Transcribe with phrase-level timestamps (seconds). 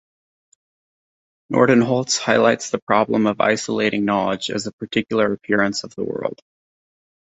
[1.53, 6.41] Nordenholz highlights the problem of isolating knowledge as a particular appearance of the world.